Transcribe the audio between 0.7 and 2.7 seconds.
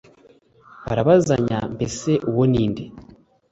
barabazanya mbese uwo ni